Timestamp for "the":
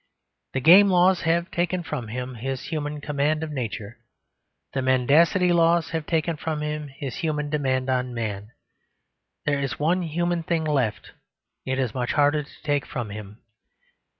0.53-0.59, 4.73-4.81